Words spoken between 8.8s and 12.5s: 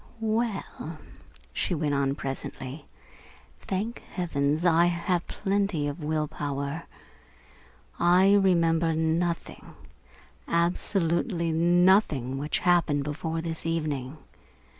nothing, absolutely nothing,